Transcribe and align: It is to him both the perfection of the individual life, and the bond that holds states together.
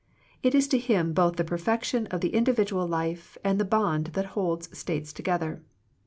It 0.41 0.55
is 0.55 0.67
to 0.69 0.79
him 0.79 1.13
both 1.13 1.35
the 1.35 1.43
perfection 1.43 2.07
of 2.07 2.21
the 2.21 2.33
individual 2.33 2.87
life, 2.87 3.37
and 3.43 3.59
the 3.59 3.63
bond 3.65 4.07
that 4.13 4.25
holds 4.33 4.75
states 4.75 5.13
together. 5.13 5.61